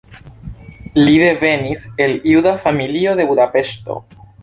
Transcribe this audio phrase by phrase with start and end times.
[1.01, 4.05] Li devenis el juda familio de Budapeŝto.